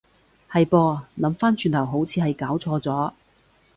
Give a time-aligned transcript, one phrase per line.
[0.51, 3.13] 係噃，諗返轉頭好似係攪錯咗